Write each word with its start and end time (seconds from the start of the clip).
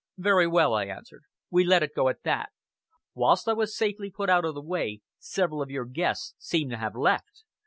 "Very 0.17 0.47
well," 0.47 0.73
I 0.73 0.85
answered. 0.85 1.25
"Let 1.51 1.83
it 1.83 1.93
go 1.95 2.09
at 2.09 2.23
that. 2.23 2.49
Whilst 3.13 3.47
I 3.47 3.53
was 3.53 3.77
safely 3.77 4.09
put 4.09 4.31
out 4.31 4.45
of 4.45 4.55
the 4.55 4.63
way, 4.63 5.01
several 5.19 5.61
of 5.61 5.69
your 5.69 5.85
guests 5.85 6.33
seem 6.39 6.69
to 6.71 6.77
have 6.77 6.95
left. 6.95 7.43